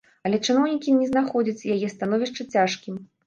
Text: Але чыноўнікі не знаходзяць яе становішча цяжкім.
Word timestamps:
Але 0.27 0.37
чыноўнікі 0.51 0.95
не 1.01 1.09
знаходзяць 1.11 1.67
яе 1.75 1.91
становішча 1.95 2.49
цяжкім. 2.57 2.99